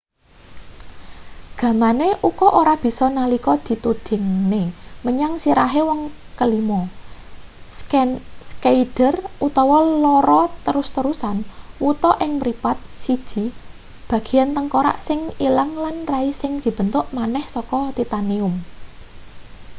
gamane 1.59 2.09
uka 2.29 2.47
ora 2.61 2.73
bisa 2.83 3.05
nalika 3.17 3.53
ditudingne 3.67 4.63
menyang 5.05 5.33
sirahe 5.43 5.81
wong 5.89 6.01
kelima 6.39 6.81
schneider 8.47 9.13
duwe 9.55 9.81
lara 10.03 10.41
terus-terusan 10.65 11.37
wuta 11.83 12.11
ing 12.23 12.31
mripat 12.41 12.77
siji 13.03 13.43
bagean 14.09 14.49
tengkorak 14.55 14.97
sing 15.07 15.19
ilang 15.47 15.71
lan 15.83 15.97
rai 16.11 16.27
sing 16.41 16.51
dibentuk 16.63 17.05
maneh 17.17 17.45
saka 17.55 17.79
titanium 17.97 18.53